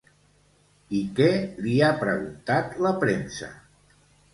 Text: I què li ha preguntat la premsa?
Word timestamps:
I 1.01 1.01
què 1.21 1.29
li 1.67 1.77
ha 1.85 1.93
preguntat 2.03 2.77
la 2.87 2.99
premsa? 3.07 3.57